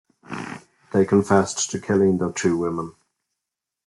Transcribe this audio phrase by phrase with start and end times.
[0.93, 2.95] They confessed to killing the two women.